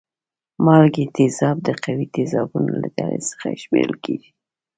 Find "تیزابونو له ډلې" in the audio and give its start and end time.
2.15-3.19